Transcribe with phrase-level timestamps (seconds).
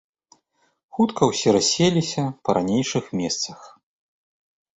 [0.99, 3.59] Хутка ўсе расселіся па ранейшых месцах.